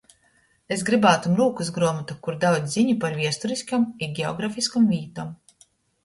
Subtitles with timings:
[0.75, 5.29] Es grybātum rūkysgruomotu, kur daudz ziņu par viesturyskom i geografiskom vītom.